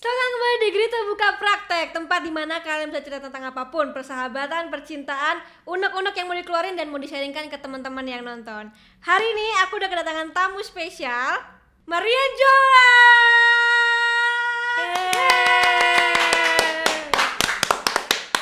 [0.00, 3.92] Selamat kembali di Grita Buka Praktek Tempat di mana kalian bisa cerita tentang apa pun
[3.92, 8.72] Persahabatan, percintaan, unek-unek yang mau dikeluarin dan mau di-sharingkan ke teman-teman yang nonton.
[9.04, 11.44] Hari ini aku udah kedatangan tamu spesial
[11.84, 12.92] Maria Jola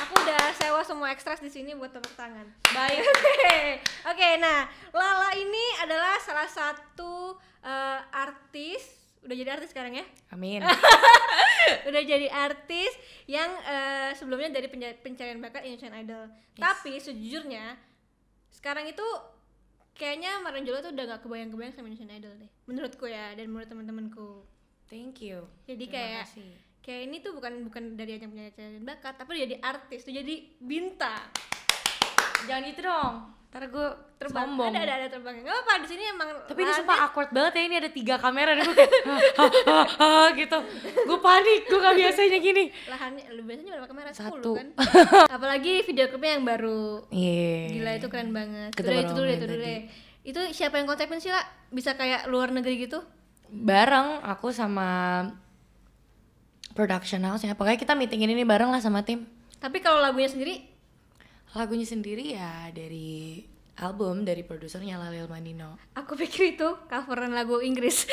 [0.07, 2.47] Aku udah sewa semua ekstras di sini buat tepuk tangan.
[2.71, 3.03] Baik.
[3.03, 3.83] Oke,
[4.15, 7.35] Oke, nah Lala ini adalah salah satu
[7.67, 10.05] eh, artis Udah jadi artis sekarang ya?
[10.31, 10.63] Amin.
[11.89, 12.93] udah jadi artis
[13.27, 16.31] yang eh, sebelumnya dari pencarian bakat Indonesian Idol.
[16.57, 17.77] Tapi sejujurnya
[18.49, 19.05] sekarang itu
[19.95, 22.51] kayaknya Marion Jola tuh udah gak kebayang-kebayang sama Indonesian Idol deh.
[22.65, 24.47] Menurutku ya dan menurut teman-temanku.
[24.89, 25.45] Thank you.
[25.69, 26.51] Jadi Terima kayak kasih.
[26.81, 30.35] kayak ini tuh bukan bukan dari ajang pencarian bakat, tapi udah jadi artis, tuh jadi
[30.57, 31.29] bintang.
[32.49, 33.15] Jangan gitu dong.
[33.49, 33.87] Ntar gue
[34.19, 34.45] Terbang.
[34.51, 34.69] sombong.
[34.75, 35.41] Ada ada ada terbang.
[35.41, 38.53] Gak apa di sini emang Tapi ini sumpah awkward banget ya, ini ada tiga kamera
[38.53, 40.59] dan gue kayak "Hah, hah, hah, hah," gitu
[41.07, 44.53] Gue panik, gue gak biasanya gini lahannya lu biasanya berapa kamera 10 Satu.
[44.53, 44.69] kan.
[45.39, 47.09] Apalagi video klipnya yang baru.
[47.09, 48.71] Iya Gila itu keren banget.
[48.77, 49.81] Kita itu dulu deh, itu dulu deh.
[50.29, 51.41] Itu siapa yang kontekin sih lah?
[51.73, 53.01] Bisa kayak luar negeri gitu?
[53.49, 55.25] Bareng aku sama
[56.77, 59.25] production house ya Pokoknya kita meeting ini bareng lah sama tim
[59.57, 60.63] Tapi kalau lagunya sendiri,
[61.53, 63.41] Lagunya sendiri ya dari
[63.79, 68.11] album dari produsernya Lalil Manino aku pikir itu coveran lagu Inggris.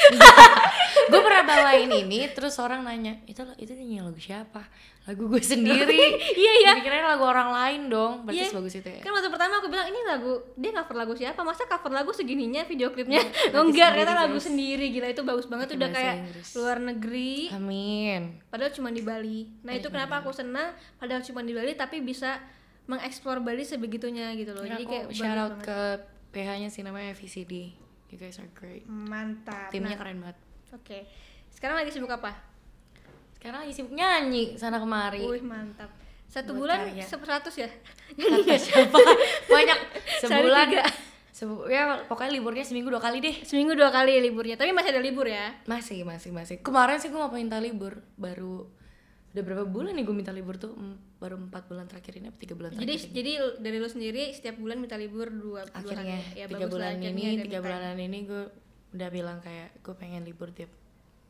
[1.09, 4.61] gue pernah bawain ini terus orang nanya itu itu nyanyi lagu siapa
[5.03, 6.71] lagu gue sendiri Iya, iya.
[6.77, 8.49] Dikirain lagu orang lain dong berarti Iya.
[8.49, 11.41] sebagus itu ya kan waktu pertama aku bilang ini lagu dia cover lagu siapa?
[11.41, 13.25] Masa cover lagu segininya video klipnya?
[13.25, 14.45] Iya, oh lagu enggak, ternyata lagu guys.
[14.45, 14.85] sendiri.
[14.93, 16.47] Gila itu bagus banget udah kayak Inggris.
[16.53, 17.49] luar negeri.
[17.49, 19.49] amin Padahal cuma di Bali.
[19.61, 22.37] Nah, itu kenapa aku senang padahal cuma di Bali tapi bisa
[22.85, 24.61] mengeksplor Bali sebegitunya gitu loh.
[24.61, 25.65] Jadi Jadi kayak shout out banget.
[25.65, 25.79] ke
[26.31, 27.53] PH-nya sih namanya VCD
[28.11, 29.69] you guys are great mantap.
[29.69, 30.37] timnya Nah, keren banget
[30.71, 31.07] Oke.
[31.49, 32.31] Sekarang lagi sibuk apa?
[33.35, 35.93] sekarang lagi sibuk nyanyi sana kemari Wih mantap.
[36.25, 37.05] Satu Buat bulan karya.
[37.55, 37.69] ya?
[38.17, 38.97] Kata siapa
[39.45, 39.79] banyak
[40.19, 40.67] sebulan
[41.35, 45.03] sebu ya pokoknya liburnya seminggu dua kali deh Seminggu dua kali liburnya, tapi masih ada
[45.03, 45.51] libur ya?
[45.67, 48.71] masih masih masih kemarin sih gue mau minta libur baru
[49.35, 50.71] udah berapa bulan nih gue minta libur tuh
[51.17, 53.11] baru empat bulan terakhir ini apa tiga bulan Jadi terakhir ini.
[53.11, 56.33] jadi dari lu sendiri setiap bulan minta libur dua akhirnya hari.
[56.33, 58.43] Ya, tiga lah, bulan akhirnya ini tiga bulanan ini gue
[58.91, 60.71] udah bilang kayak gue pengen libur tiap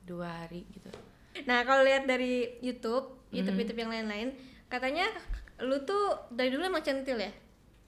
[0.03, 0.93] dua hari gitu
[1.41, 3.41] Nah kalau lihat dari YouTube, Hmm.
[3.41, 5.03] YouTube YouTube yang lain-lain, katanya
[5.59, 5.99] lu tuh
[6.29, 7.33] dari dulu emang centil ya?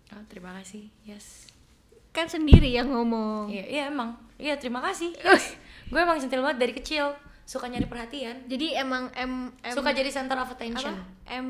[0.10, 1.46] oh terima kasih yes
[2.10, 3.48] Kan sendiri yang ngomong.
[3.48, 5.54] iya iya emang iya terima kasih yes.
[5.86, 7.14] gue emang centil banget dari kecil
[7.48, 10.54] suka nyari perhatian Jadi emang M, M suka jadi center of apa?
[10.54, 10.94] attention
[11.26, 11.48] M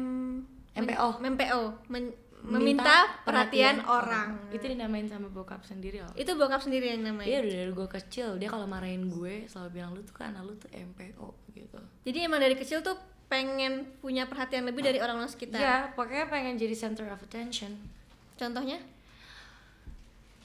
[0.78, 1.18] MPO.
[1.18, 4.38] men- MPO men- meminta perhatian, orang.
[4.54, 7.28] itu dinamain sama bokap sendiri loh Itu bokap sendiri yang namanya.
[7.28, 10.70] Iya dari gue kecil dia kalau marahin gue selalu bilang lu tuh kan lu tuh
[10.70, 11.80] MPO gitu.
[12.06, 12.96] Jadi emang dari kecil tuh
[13.28, 15.60] pengen punya perhatian lebih dari orang-orang sekitar.
[15.60, 17.74] Iya pokoknya pengen jadi center of attention.
[18.38, 18.80] Contohnya?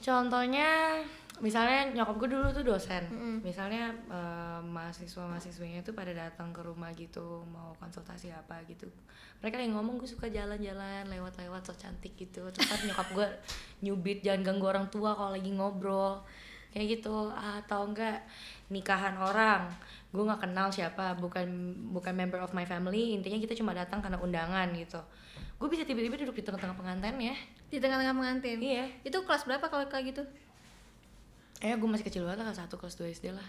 [0.03, 0.99] Contohnya
[1.43, 3.03] misalnya nyokap gue dulu tuh dosen.
[3.11, 3.35] Mm-mm.
[3.43, 8.87] Misalnya eh, mahasiswa mahasiswinya tuh pada datang ke rumah gitu mau konsultasi apa gitu.
[9.43, 12.47] Mereka yang ngomong gue suka jalan-jalan lewat-lewat so cantik gitu.
[12.47, 13.27] Terus kan nyokap gue
[13.83, 16.23] nyubit jangan ganggu orang tua kalau lagi ngobrol
[16.73, 18.25] kayak gitu atau enggak
[18.73, 19.69] nikahan orang
[20.09, 21.45] gue nggak kenal siapa bukan
[21.93, 24.97] bukan member of my family intinya kita cuma datang karena undangan gitu
[25.61, 27.37] gue bisa tiba-tiba duduk di tengah-tengah pengantin ya
[27.69, 28.57] Di tengah-tengah pengantin.
[28.57, 30.23] iya Itu kelas berapa kalau kayak gitu?
[31.63, 33.47] Eh gue masih kecil banget lah kelas satu kelas 2 SD lah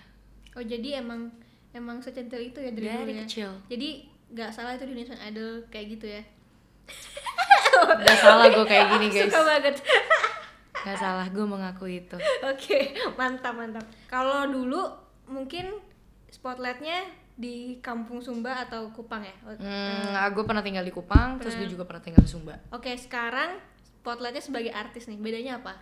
[0.55, 1.35] Oh jadi emang
[1.75, 3.23] emang secentil itu ya dari, Dari dulu ya.
[3.27, 3.51] kecil.
[3.67, 3.89] Jadi
[4.31, 6.23] nggak salah itu di Indonesian Idol kayak gitu ya.
[8.07, 9.77] Gak salah gue kayak gini guys Suka banget.
[10.79, 12.17] Gak salah gue mengakui itu
[12.47, 13.83] Oke, mantap mantap.
[14.07, 14.95] Kalau dulu
[15.27, 15.75] mungkin
[16.31, 17.03] spotlightnya
[17.35, 19.35] di Kampung Sumba atau Kupang ya.
[19.43, 21.73] hmm, gue pernah tinggal di Kupang terus gue Pernah.
[21.73, 25.19] juga pernah tinggal di Sumba Oke, sekarang spotlightnya sebagai artis nih.
[25.19, 25.75] Bedanya apa?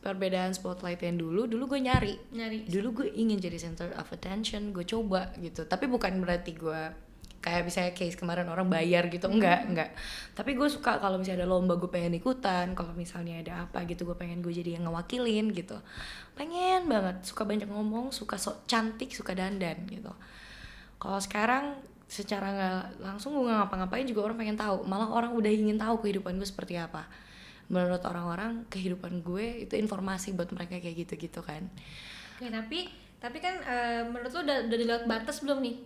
[0.00, 2.14] Perbedaan spotlight yang dulu dulu gue nyari.
[2.32, 2.64] Nyari.
[2.66, 5.68] dulu gue ingin jadi center of attention gue coba gitu.
[5.68, 6.82] Tapi bukan berarti gue
[7.40, 9.28] kayak misalnya case kemarin orang bayar gitu.
[9.28, 9.90] Enggak enggak.
[10.32, 14.08] Tapi gue suka kalau misalnya ada lomba gue pengen ikutan kalau misalnya ada apa gitu
[14.08, 15.76] gue pengen gue jadi yang ngewakilin gitu.
[16.32, 17.20] Pengen banget.
[17.24, 20.12] Suka banyak ngomong suka sok cantik suka dandan gitu.
[20.96, 21.76] Kalau sekarang
[22.08, 24.88] secara nggak langsung gue nggak ngapa-ngapain juga orang pengen tahu.
[24.88, 27.04] Malah orang udah ingin tahu kehidupan gue seperti apa
[27.70, 31.70] menurut orang-orang kehidupan gue itu informasi buat mereka kayak gitu-gitu kan.
[32.36, 32.90] Oke, tapi
[33.22, 35.76] tapi kan eh, menurut lu udah udah lewat batas belum nih?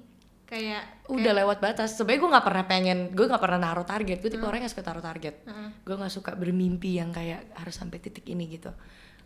[0.45, 0.83] Kayak
[1.13, 1.97] udah lewat batas.
[1.97, 4.17] Sebenarnya gue nggak pernah pengen gue nggak pernah naruh target.
[4.25, 5.45] Gue tipe orang yang suka taruh target.
[5.45, 5.69] Heeh.
[5.85, 8.73] gue nggak suka bermimpi yang kayak harus sampai titik ini gitu.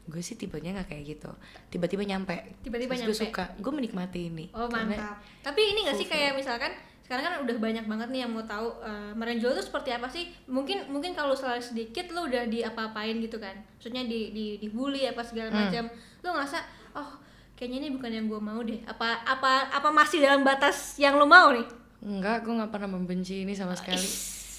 [0.09, 1.31] Gue sih tipenya nggak kayak gitu.
[1.71, 2.59] Tiba-tiba nyampe.
[2.65, 3.25] Tiba-tiba Terus gue nyampe.
[3.31, 4.47] suka gue menikmati ini.
[4.57, 5.21] Oh mantap.
[5.47, 6.73] Tapi ini gak sih kayak misalkan
[7.09, 10.29] sekarang kan udah banyak banget nih yang mau tahu uh, merenjol itu seperti apa sih?
[10.45, 13.57] Mungkin mungkin kalau salah sedikit lu udah diapa-apain gitu kan?
[13.75, 15.59] Maksudnya di di dibully apa segala Hmm.
[15.65, 15.85] macam.
[16.21, 16.61] Lu ngerasa
[16.93, 17.17] oh
[17.57, 18.85] kayaknya ini bukan yang gue mau deh.
[18.85, 21.65] Apa apa apa masih dalam batas yang lu mau nih?
[21.99, 24.05] Enggak, gue nggak pernah membenci ini sama sekali.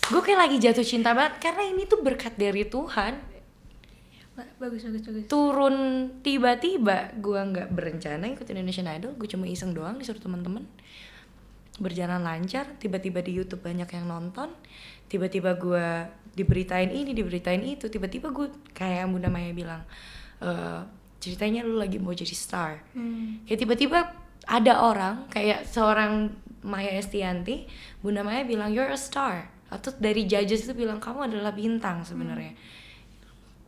[0.10, 3.14] Gue kayak lagi jatuh cinta banget karena ini tuh berkat dari Tuhan.
[4.34, 5.24] Ba- Bagus bagus bagus.
[5.28, 5.76] Turun
[6.20, 10.66] tiba-tiba, gue nggak berencana ikut Indonesian Idol, gue cuma iseng doang disuruh teman-teman.
[11.80, 14.52] Berjalan lancar, tiba-tiba di YouTube banyak yang nonton,
[15.08, 15.88] tiba-tiba gue
[16.36, 19.82] diberitain ini, diberitain itu, tiba-tiba gue kayak yang Bunda Maya bilang,
[20.44, 20.82] "Eh,
[21.20, 22.80] ceritanya lu lagi mau jadi star.
[22.96, 23.44] Hmm.
[23.44, 24.00] kayak tiba-tiba
[24.48, 26.32] ada orang kayak seorang
[26.64, 27.68] Maya Estianti
[28.00, 32.58] Bunda Maya bilang you're a star atau dari judges itu bilang kamu adalah bintang sebenarnya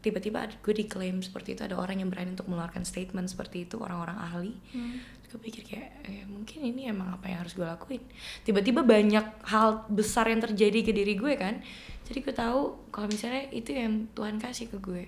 [0.01, 4.17] tiba-tiba gue diklaim seperti itu ada orang yang berani untuk mengeluarkan statement seperti itu orang-orang
[4.17, 4.53] ahli.
[4.73, 4.99] Hmm.
[5.31, 8.03] gue pikir kayak "Eh, mungkin ini emang apa yang harus gue lakuin.
[8.43, 11.63] Tiba-tiba banyak hal besar yang terjadi ke diri gue kan.
[12.03, 15.07] Jadi gue tahu kalau misalnya itu yang Tuhan kasih ke gue.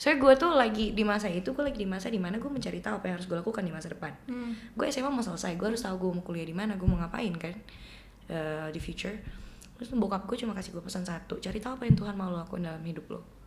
[0.00, 2.80] Soalnya gue tuh lagi di masa itu gue lagi di masa di mana gue mencari
[2.80, 4.16] tahu apa yang harus gue lakukan di masa depan.
[4.32, 4.56] Hmm.
[4.72, 7.36] gue SMA mau selesai gue harus tahu gue mau kuliah di mana gue mau ngapain
[7.36, 7.52] kan
[8.32, 9.20] eh, di future.
[9.76, 12.40] Terus bokap gue cuma kasih gue pesan satu cari tahu apa yang Tuhan mau lo
[12.40, 13.39] lakuin dalam hidup lo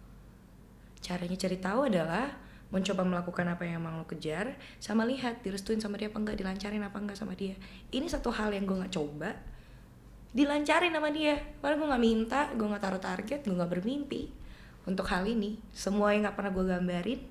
[1.03, 2.31] caranya cari tahu adalah
[2.73, 6.81] mencoba melakukan apa yang emang lo kejar sama lihat direstuin sama dia apa enggak dilancarin
[6.81, 7.53] apa enggak sama dia.
[7.93, 9.29] Ini satu hal yang gue nggak coba
[10.33, 11.37] dilancarin sama dia.
[11.61, 14.31] Padahal gue nggak minta gue nggak taruh target gue nggak bermimpi.
[14.89, 17.21] Untuk hal ini semua yang nggak pernah gue gambarin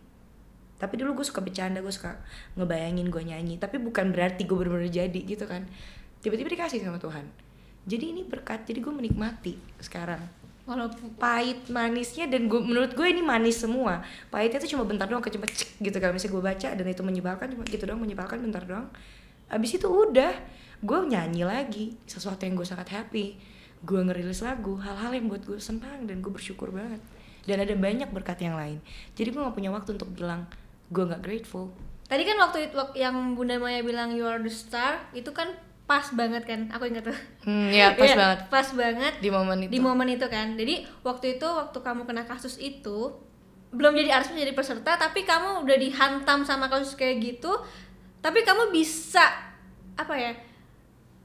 [0.83, 2.19] tapi dulu gue suka bercanda gue suka
[2.59, 5.67] ngebayangin gue nyanyi tapi bukan berarti gue bener-bener jadi gitu kan.
[6.23, 7.27] Tiba-tiba dikasih sama Tuhan.
[7.83, 13.19] Jadi ini berkat jadi gue menikmati sekarang Walaupun pahit manisnya dan gue menurut gue ini
[13.19, 14.07] manis semua.
[14.31, 15.97] Pahitnya tuh cuma bentar doang cuma cek gitu.
[15.99, 18.87] Kalau misalnya gue baca dan itu menyebalkan cuma gitu doang menyebalkan bentar doang.
[19.51, 20.31] Abis itu udah
[20.83, 23.35] gue nyanyi lagi sesuatu yang gue sangat happy.
[23.83, 27.03] Gue ngerilis lagu hal-hal yang buat gue senang dan gue bersyukur banget.
[27.43, 28.79] Dan ada banyak berkat yang lain.
[29.19, 30.47] Jadi gue gak punya waktu untuk bilang
[30.93, 31.75] gue nggak grateful.
[32.07, 35.49] Tadi kan waktu itu yang Bunda Maya bilang you are the star itu kan
[35.93, 36.61] pas banget kan?
[36.73, 37.19] Aku ingat tuh.
[37.45, 40.89] hmm, ya pas Iya, banget Pas banget di momen itu di momen itu kan jadi
[41.05, 43.13] waktu itu waktu kamu kena kasus itu
[43.77, 47.53] belum jadi artis jadi peserta tapi kamu udah dihantam sama kasus kayak gitu
[48.25, 49.25] tapi kamu bisa
[49.97, 50.33] apa ya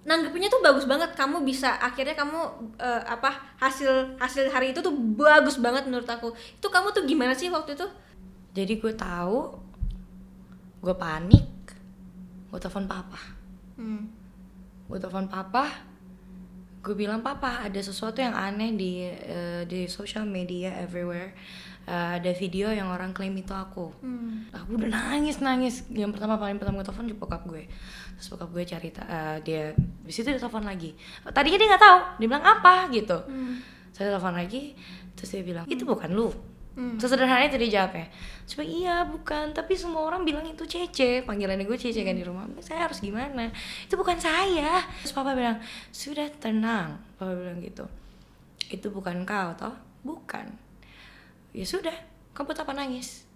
[0.07, 2.39] nanggepinnya tuh bagus banget kamu bisa akhirnya kamu
[2.79, 7.35] eh, apa hasil hasil hari itu tuh bagus banget menurut aku itu kamu tuh gimana
[7.35, 7.87] sih waktu itu
[8.55, 9.39] jadi gue tahu
[10.79, 11.47] gue panik
[12.47, 13.19] gue telepon papa
[13.75, 14.16] hmm.
[14.87, 15.67] Gue telepon papa
[16.79, 21.35] gue bilang papa ada sesuatu yang aneh di eh, di social media everywhere.
[21.83, 23.91] Eh, ada video yang orang klaim itu aku.
[23.99, 24.47] Hmm.
[24.55, 25.83] aku udah nangis nangis.
[25.91, 27.67] Yang pertama paling pertama gue telepon bokap gue.
[28.15, 30.95] Terus bokap gue cari ta- eh, dia di situ dia telepon lagi.
[31.27, 32.87] Tadinya dia nggak tahu dia bilang apa?
[32.87, 33.17] Gitu.
[33.27, 33.59] Hmm.
[33.91, 34.77] saya telepon lagi
[35.17, 36.29] terus dia bilang itu bukan lu
[36.77, 37.01] Hmm.
[37.01, 38.05] sesederhana itu dia jawabnya
[38.47, 39.51] coba iya bukan.
[39.51, 41.27] Tapi semua orang bilang itu Cece.
[41.27, 42.47] Panggilannya gue Cece kan di rumah.
[42.63, 43.51] Saya harus gimana?
[43.83, 44.87] Itu bukan saya.
[45.03, 45.59] Terus papa bilang
[45.91, 46.95] sudah tenang.
[47.19, 47.83] Papa bilang gitu.
[48.71, 49.75] Itu bukan kau toh?
[50.07, 50.47] Bukan.
[51.51, 51.93] Ya sudah.
[52.31, 53.27] Kamu apa nangis?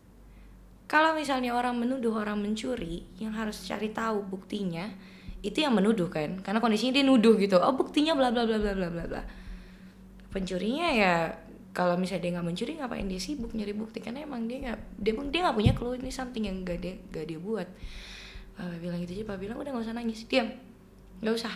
[0.88, 4.92] Kalau misalnya orang menuduh orang mencuri yang harus cari tahu buktinya
[5.44, 6.40] itu yang menuduh kan.
[6.40, 7.60] Karena kondisinya dia nuduh gitu.
[7.60, 9.24] Oh buktinya bla bla bla bla bla bla bla.
[10.32, 11.14] Pencurinya ya
[11.72, 14.04] kalau misalnya dia nggak mencuri ngapain dia sibuk nyari bukti?
[14.04, 17.26] Karena emang dia nggak dia dia nggak punya clue ini something yang gak dia gak
[17.32, 17.68] dia buat.
[18.60, 20.52] Papa bilang gitu aja Papa bilang udah nggak usah nangis diam.
[21.24, 21.56] Nggak usah.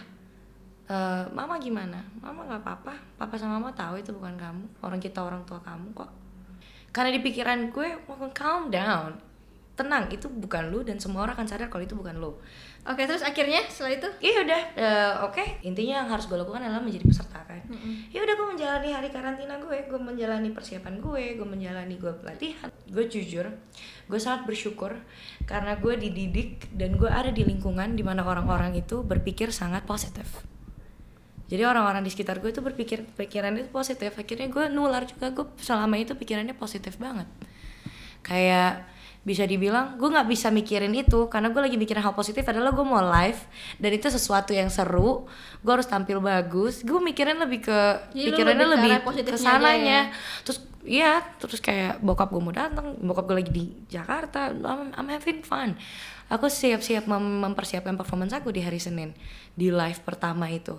[0.86, 2.00] Eh, mama gimana?
[2.24, 5.92] Mama nggak apa-apa papa sama mama tahu itu bukan kamu orang kita orang tua kamu
[5.92, 6.12] kok.
[6.96, 7.88] Karena di pikiran gue
[8.32, 9.20] calm down.
[9.76, 12.32] Tenang itu bukan lu dan semua orang akan sadar kalau itu bukan lu
[12.86, 14.10] oke terus akhirnya setelah itu?
[14.22, 14.62] Iya udah.
[14.77, 15.44] Eh, oke.
[15.65, 17.62] Intinya yang harus gue lakukan adalah menjadi peserta kan?
[17.65, 18.13] Mm-mm.
[18.13, 22.70] ya udah gue menjalani hari karantina gue gue menjalani persiapan gue gue menjalani gue pelatihan.
[22.86, 23.50] Gue jujur
[24.06, 24.94] gue sangat bersyukur
[25.50, 30.46] karena gue dididik dan gue ada di lingkungan di mana orang-orang itu berpikir sangat positif.
[31.46, 34.18] Jadi orang-orang di sekitar gue itu berpikir pikirannya itu positif.
[34.18, 35.30] Akhirnya gue nular juga.
[35.30, 37.30] Gue selama itu pikirannya positif banget.
[38.25, 38.89] Kayak
[39.25, 41.25] bisa dibilang gue nggak bisa mikirin itu.
[41.27, 43.41] Karena gue lagi mikirin hal positif adalah gue mau live
[43.82, 45.25] dan itu sesuatu yang seru.
[45.65, 46.86] Gue harus tampil bagus.
[46.86, 47.79] Gue mikirin lebih ke
[48.13, 49.74] Jadi pikirannya lebih lebih arah ke positifnya sananya.
[49.74, 50.01] aja ya?
[50.46, 55.10] terus iya terus kayak bokap gue mau datang bokap gue lagi di Jakarta I'm, I'm
[55.10, 55.74] having fun.
[56.29, 59.13] Aku siap-siap mem- mempersiapkan performance aku di hari Senin
[59.53, 60.77] di live pertama itu.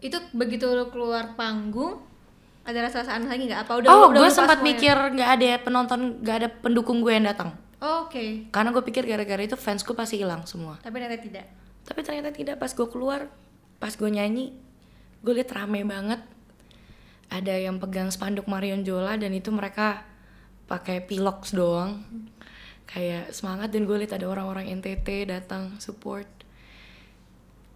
[0.00, 2.00] Itu begitu lu keluar panggung
[2.66, 3.60] ada rasa-rasa aneh lagi nggak?
[3.62, 7.54] Apa udah oh gue sempat mikir nggak ada penonton nggak ada pendukung gue yang datang.
[7.78, 8.50] Oh, oke.
[8.50, 10.80] Karena gue pikir gara-gara itu fansku pasti hilang semua.
[10.82, 11.46] Tapi ternyata tidak.
[11.86, 12.56] Tapi ternyata tidak.
[12.58, 13.30] Pas gue keluar
[13.76, 14.56] pas gue nyanyi
[15.22, 16.20] gue liat rame banget.
[17.30, 20.02] Ada yang pegang spanduk Marion Jola dan itu mereka
[20.66, 22.02] pakai pilox doang.
[22.86, 26.26] Kayak semangat dan gue liat ada orang-orang NTT datang support.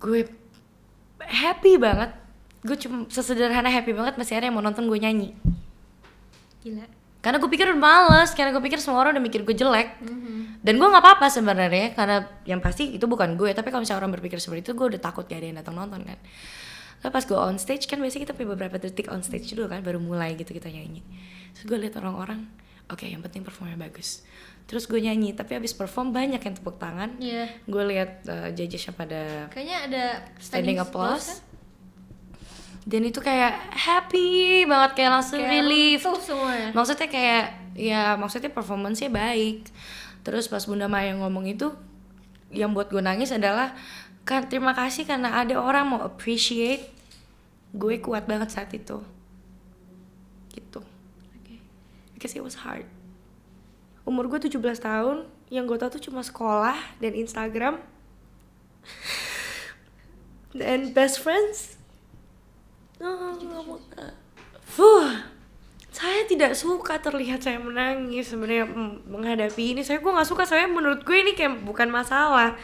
[0.03, 0.27] Gue
[1.23, 2.11] happy banget
[2.61, 5.33] gue cuma sesederhana happy banget masih ada yang mau nonton gue nyanyi.
[6.61, 6.85] Gila.
[7.21, 10.01] Karena gue pikir udah males karena gue pikir semua orang udah mikir gue jelek.
[10.61, 14.13] Dan gue nggak apa-apa sebenarnya karena yang pasti itu bukan gue tapi kalau misalnya orang
[14.17, 16.19] berpikir seperti itu gue udah takut gak ada yang datang nonton kan.
[17.01, 20.01] Tapi pas gue on stage kan biasanya kita beberapa detik on stage dulu kan baru
[20.01, 21.01] mulai gitu kita nyanyi.
[21.57, 22.45] Terus gue liat orang-orang
[22.93, 24.21] oke yang penting performnya bagus.
[24.69, 27.17] Terus gue nyanyi tapi abis perform banyak yang tepuk tangan.
[27.21, 27.53] Iya.
[27.65, 30.05] Gue liat uh, judgesnya pada kayaknya ada
[30.41, 31.50] standing applause kan?
[32.89, 36.01] Dan itu kayak happy banget kayak langsung Kayak relief.
[36.05, 36.69] runtuh semua ya?
[36.73, 37.45] Maksudnya kayak
[37.77, 39.69] ya maksudnya performance-nya baik.
[40.25, 41.73] Terus pas Bunda Maya ngomong itu
[42.51, 43.77] yang buat gue nangis adalah
[44.25, 46.89] kan terima kasih karena ada orang mau appreciate
[47.73, 49.01] gue kuat banget saat itu.
[50.53, 50.81] Gitu.
[52.17, 52.85] Because it was hard.
[54.05, 57.81] Umur gue 17 tahun yang gue tahu tuh cuma sekolah dan Instagram.
[60.51, 61.80] Dan best friends
[63.01, 63.81] oh, nggak mau-
[64.71, 65.11] Fuh,
[65.91, 69.83] saya tidak suka terlihat saya menangis sebenarnya mm, menghadapi ini.
[69.83, 70.47] Saya gue nggak suka.
[70.47, 72.55] Saya menurut gue ini kayak bukan masalah.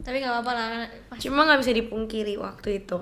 [0.00, 0.68] tapi nggak apa-apa lah
[1.12, 2.98] Mas- Cuma nggak bisa dipungkiri waktu itu.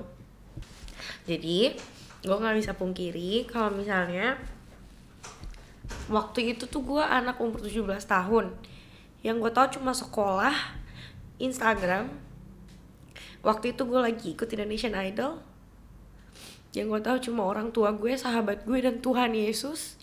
[1.24, 1.72] Jadi
[2.20, 4.34] gue nggak bisa pungkiri kalau misalnya
[6.10, 8.50] waktu itu tuh gue anak umur 17 tahun.
[9.22, 10.54] Yang gue tahu cuma sekolah,
[11.38, 12.10] Instagram.
[13.46, 15.38] Waktu itu gue lagi ikut Indonesian Idol.
[16.78, 19.98] Yang gue tahu cuma orang tua gue, sahabat gue dan Tuhan Yesus.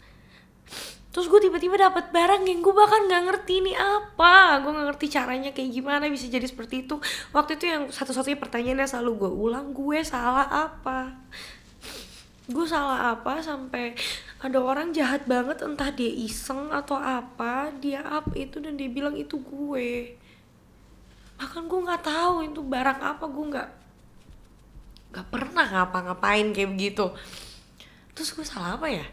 [1.15, 4.59] Terus gue tiba-tiba dapat barang yang gue bahkan nggak ngerti ini apa.
[4.59, 6.99] Gue nggak ngerti caranya kayak gimana bisa jadi seperti itu.
[7.31, 11.15] Waktu itu yang satu-satunya pertanyaan yang selalu gue ulang, gue salah apa?
[12.45, 13.97] gue salah apa sampai
[14.37, 19.17] ada orang jahat banget entah dia iseng atau apa dia up itu dan dia bilang
[19.17, 20.13] itu gue
[21.41, 23.69] bahkan gue nggak tahu itu barang apa gue nggak
[25.15, 27.07] nggak pernah ngapa-ngapain kayak begitu.
[28.11, 29.07] Terus gue salah apa ya?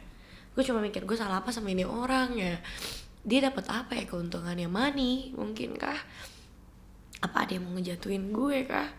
[0.59, 2.59] Gue cuma mikir gue salah apa sama ini orang ya?
[3.23, 4.66] Dia dapat apa ya keuntungannya?
[4.66, 5.94] Money mungkin kah
[7.23, 8.90] apa ada yang mau ngejatuhin gue kah?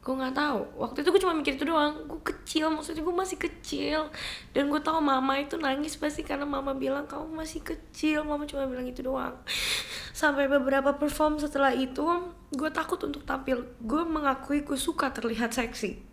[0.00, 0.60] Gue nggak tahu.
[0.80, 2.08] Waktu itu gue cuma mikir itu doang.
[2.08, 4.08] Gue kecil maksudnya gue masih kecil.
[4.56, 8.24] Dan gue tahu mama itu nangis pasti karena mama bilang kamu masih kecil.
[8.24, 9.36] Mama cuma bilang itu doang.
[10.16, 12.00] Sampai beberapa perform setelah itu
[12.48, 13.68] gue takut untuk tampil.
[13.84, 16.09] Gue mengakui gue suka terlihat seksi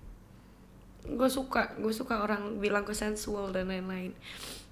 [1.08, 4.12] gue suka gue suka orang bilang gue sensual dan lain-lain.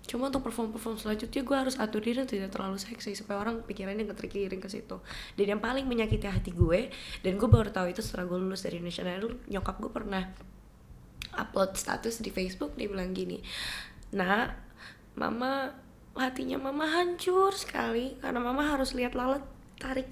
[0.06, 3.66] Cuma untuk perform perform selanjutnya gue harus atur diri dan tidak terlalu seksi supaya orang
[3.66, 5.02] pikirannya nggak terkiring ke situ.
[5.34, 6.94] Dan yang paling menyakiti hati gue
[7.26, 10.24] dan gue baru tahu itu setelah gue lulus dari Indonesian Idol nyokap gue pernah
[11.36, 13.44] upload status di Facebook dia bilang gini
[14.16, 14.56] nah
[15.20, 15.76] mama
[16.16, 19.44] hatinya mama hancur sekali karena mama harus lihat Lala
[19.76, 20.08] tarik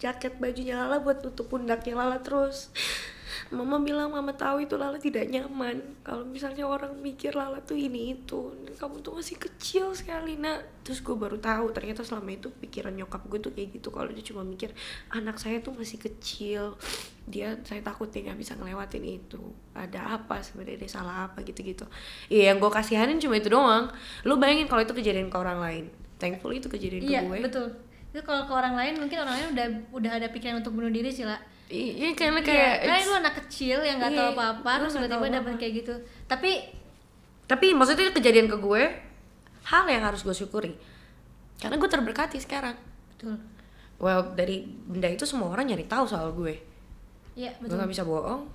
[0.00, 2.72] jaket bajunya Lala buat tutup pundaknya Lala terus
[3.50, 5.80] Mama bilang mama tahu itu Lala tidak nyaman.
[6.06, 10.82] Kalau misalnya orang mikir Lala tuh ini itu Dan kamu tuh masih kecil sekali nak.
[10.86, 13.88] Terus gue baru tahu ternyata selama itu pikiran nyokap gue tuh kayak gitu.
[13.90, 14.70] Kalau dia cuma mikir
[15.10, 16.74] anak saya tuh masih kecil.
[17.26, 19.42] Dia saya takut dia nggak bisa ngelewatin itu.
[19.74, 20.82] Ada apa sebenarnya?
[20.86, 21.42] Dia salah apa?
[21.42, 21.86] Gitu-gitu.
[22.30, 23.90] Iya yang gue kasihanin cuma itu doang.
[24.26, 25.84] Lu bayangin kalau itu kejadian ke orang lain.
[26.20, 27.38] Thankfully itu kejadian iya ke gue.
[27.46, 27.66] betul.
[28.10, 31.14] Itu kalau ke orang lain mungkin orang lain udah udah ada pikiran untuk bunuh diri
[31.14, 31.38] sih lah
[31.70, 34.92] iya karena Iya, kayak karena it's- lu anak kecil yang nggak tahu Iya, apa-apa terus
[34.92, 35.50] tiba-tiba dapat apa-apa.
[35.56, 35.94] kayak gitu
[36.26, 36.50] tapi
[37.46, 38.82] Tapi maksudnya itu kejadian ke gue
[39.64, 40.70] hal yang harus gue syukuri.
[41.56, 42.78] Karena gue terberkati sekarang.
[43.10, 43.42] betul
[43.98, 46.54] Well, dari benda itu semua orang nyari tahu soal gue.
[47.32, 48.46] iya Gue betul gak bisa bohong.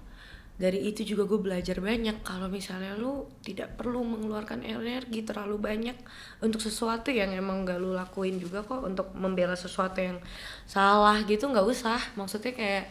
[0.55, 2.23] Dari itu juga gue belajar banyak.
[2.23, 5.99] Kalau misalnya lu tidak perlu mengeluarkan energi terlalu banyak
[6.39, 10.23] untuk sesuatu yang emang gak lu lakuin juga kok untuk membela sesuatu yang
[10.63, 11.99] salah gitu nggak usah.
[12.15, 12.87] Maksudnya kayak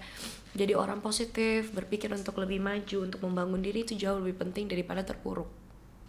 [0.52, 5.00] jadi orang positif, berpikir untuk lebih maju, untuk membangun diri itu jauh lebih penting daripada
[5.00, 5.48] terpuruk.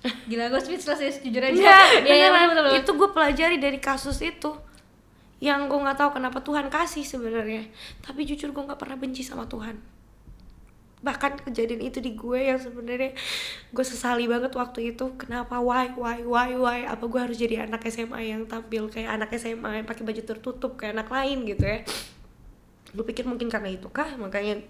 [0.30, 1.56] gila gue speechless ya jujur aja
[2.52, 2.78] betul betul.
[2.84, 4.52] Itu gue pelajari dari kasus itu.
[5.40, 7.64] Yang gue nggak tahu kenapa Tuhan kasih sebenarnya.
[8.04, 9.95] Tapi jujur gue nggak pernah benci sama Tuhan
[11.04, 13.14] bahkan kejadian itu di gue yang sebenarnya
[13.70, 17.86] gue sesali banget waktu itu kenapa why why why why apa gue harus jadi anak
[17.92, 21.80] SMA yang tampil kayak anak SMA yang pakai baju tertutup kayak anak lain gitu ya.
[22.96, 24.16] Gue pikir mungkin karena itu kah?
[24.16, 24.64] Makanya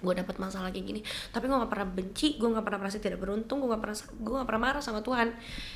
[0.00, 1.00] gue dapat masalah kayak gini.
[1.30, 4.34] Tapi gue gak pernah benci gue gak pernah merasa tidak beruntung gue gak pernah gue
[4.40, 5.28] gak pernah marah sama Tuhan.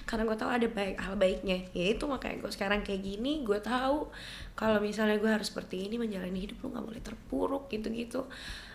[0.08, 1.58] Karena gue tahu ada baik hal baiknya.
[1.76, 4.08] Ya itu makanya gue sekarang kayak gini gue tahu
[4.56, 8.20] kalau misalnya gue harus seperti ini menjalani hidup lu gak boleh terpuruk gitu gitu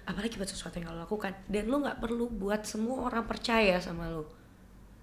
[0.09, 1.33] apalagi buat sesuatu yang lo lakukan.
[1.45, 4.39] Dan lu gak perlu buat semua orang percaya sama lu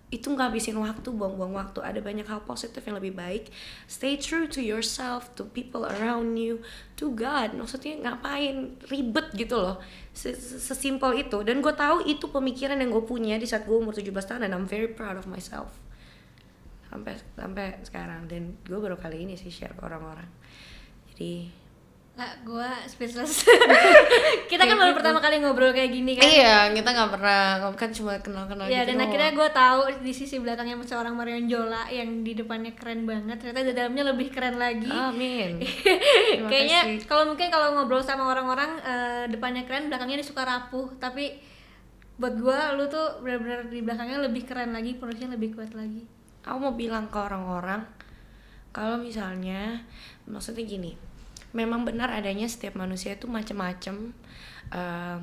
[0.06, 1.82] itu nggak habisin waktu buang-buang waktu.
[1.82, 3.50] Ada banyak hal positif yang lebih baik.
[3.90, 6.62] Stay true to yourself to people around you
[6.94, 7.58] to God.
[7.58, 9.82] Maksudnya ngapain ribet gitu loh.
[10.14, 11.42] Sesimpel itu.
[11.42, 14.54] Dan gue tahu itu pemikiran yang gue punya di saat gue umur 17 tahun dan
[14.54, 15.75] I'm very proud of myself.
[16.86, 18.30] Sampai sampai sekarang.
[18.30, 20.30] Dan gue baru kali ini sih share ke orang-orang.
[21.10, 21.65] Jadi
[22.16, 23.44] Nggak, gue speechless.
[24.50, 25.04] Kita kan baru gitu.
[25.04, 26.25] pertama kali ngobrol kayak gini kan?
[26.25, 29.04] Iya kita nggak pernah kan cuma kenal-kenal Ya gitu dan doang.
[29.12, 33.68] akhirnya gue tahu di sisi belakangnya seorang Marion Jola yang di depannya keren banget ternyata
[33.68, 34.88] di dalamnya lebih keren lagi.
[34.88, 35.61] Amin.
[36.50, 40.96] Kayaknya kalau mungkin kalau ngobrol sama orang-orang eh, depannya keren belakangnya dia suka rapuh.
[40.96, 41.37] Tapi
[42.16, 46.08] buat gue lu tuh benar-benar di belakangnya lebih keren lagi pondasinya lebih kuat lagi.
[46.49, 47.85] Aku mau bilang ke orang-orang
[48.73, 49.85] kalau misalnya
[50.25, 50.96] maksudnya gini
[51.56, 54.12] memang benar adanya setiap manusia itu macam-macam
[54.70, 55.20] em,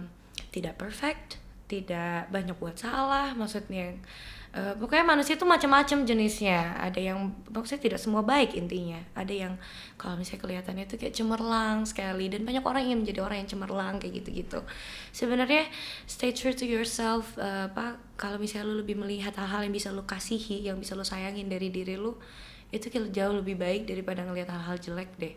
[0.50, 1.38] tidak perfect
[1.70, 3.94] tidak banyak buat salah maksudnya
[4.54, 6.78] eh, pokoknya manusia itu macam-macam jenisnya.
[6.78, 9.02] Ada yang maksudnya tidak semua baik intinya.
[9.18, 9.54] Ada yang
[9.98, 13.96] kalau misalnya kelihatannya itu kayak cemerlang sekali dan banyak orang ingin menjadi orang yang cemerlang
[13.98, 14.62] kayak gitu-gitu.
[15.10, 15.66] Sebenarnya
[16.06, 20.06] stay true to yourself eh, apa kalau misalnya lu lebih melihat hal-hal yang bisa lu
[20.06, 22.14] kasihi yang bisa lu sayangin dari diri lu
[22.74, 25.34] itu jauh lebih baik daripada ngelihat hal-hal jelek deh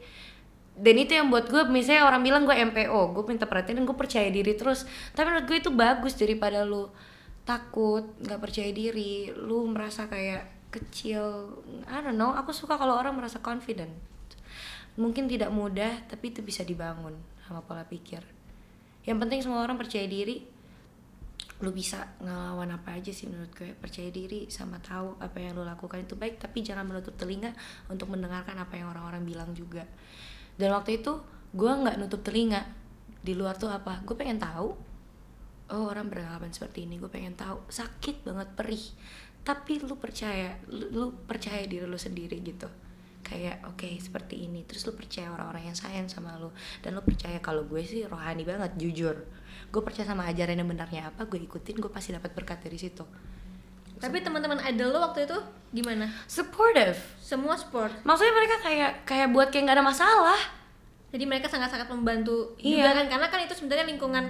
[0.76, 3.96] dan itu yang buat gue misalnya orang bilang gue MPO gue minta perhatian dan gue
[3.96, 4.84] percaya diri terus.
[5.16, 6.92] Tapi menurut gue itu bagus daripada lu
[7.48, 11.56] takut nggak percaya diri lu merasa kayak kecil.
[11.88, 13.92] I don't know aku suka kalau orang merasa confident.
[15.00, 17.16] Mungkin tidak mudah tapi itu bisa dibangun
[17.48, 18.20] sama pola pikir.
[19.08, 20.44] Yang penting semua orang percaya diri
[21.64, 25.64] lu bisa ngelawan apa aja sih menurut gue percaya diri sama tahu apa yang lu
[25.64, 27.56] lakukan itu baik tapi jangan menutup telinga
[27.88, 29.88] untuk mendengarkan apa yang orang-orang bilang juga
[30.56, 31.20] dan waktu itu
[31.52, 32.64] gue nggak nutup telinga.
[33.20, 34.00] Di luar tuh apa?
[34.04, 34.72] Gue pengen tahu.
[35.66, 37.60] Oh orang beranggapan seperti ini gue pengen tahu.
[37.68, 38.84] Sakit banget perih.
[39.46, 42.66] Tapi lu percaya lu, lu percaya diri lu sendiri gitu.
[43.20, 44.64] Kayak oke seperti ini.
[44.64, 46.48] Terus lu percaya orang-orang yang sayang sama lu.
[46.80, 49.16] Dan lu percaya kalau gue sih rohani banget jujur.
[49.68, 53.04] Gue percaya sama ajaran yang benarnya apa gue ikutin gue pasti dapat berkat dari situ
[53.96, 55.38] tapi teman-teman idol lo waktu itu
[55.72, 56.08] gimana?
[56.28, 56.96] Supportive.
[57.20, 57.92] Semua sport.
[58.04, 60.40] Maksudnya mereka kayak kayak buat kayak nggak ada masalah.
[61.10, 62.84] Jadi mereka sangat-sangat membantu Iya.
[62.84, 64.24] juga kan karena kan itu sebenarnya lingkungan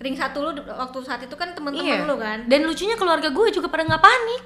[0.00, 2.08] ring satu lu waktu saat itu kan teman-teman iya.
[2.08, 2.48] lu kan.
[2.48, 4.44] Dan lucunya keluarga gue juga pada nggak panik.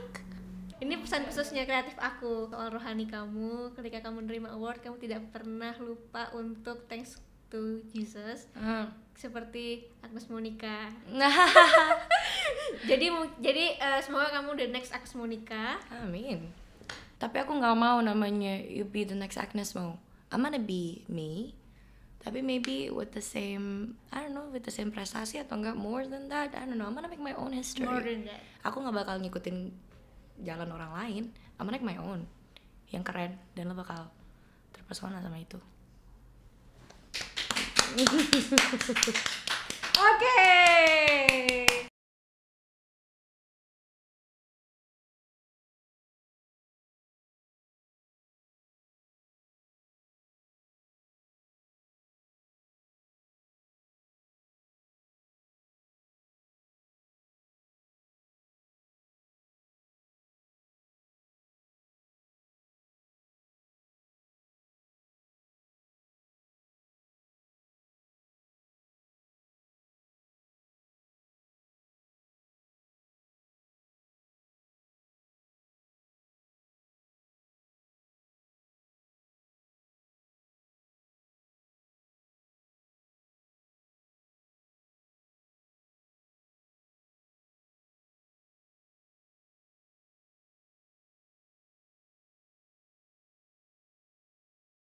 [0.79, 5.75] Ini pesan khususnya kreatif aku soal rohani kamu ketika kamu menerima award kamu tidak pernah
[5.83, 7.19] lupa untuk thanks
[7.49, 8.93] to Jesus Hmm.
[9.13, 11.29] seperti Agnes Monica Nah,
[12.91, 13.07] jadi
[13.39, 16.49] jadi eh, semoga kamu the next Agnes Monica amin.
[17.19, 19.99] Tapi aku nggak mau namanya you be the next Agnes mau.
[20.31, 21.57] I'm gonna be me.
[22.19, 26.07] Tapi maybe with the same, I don't know, with the same prestasi atau enggak more
[26.07, 26.55] than that.
[26.55, 26.87] I don't know.
[26.87, 27.89] I'm gonna make my own history.
[27.91, 29.73] more than that Aku nggak bakal ngikutin
[30.43, 31.23] jalan orang lain.
[31.59, 32.23] I'm gonna make my own.
[32.95, 34.07] Yang keren dan lo bakal
[34.71, 35.59] terpesona sama itu.
[39.97, 41.38] Oke,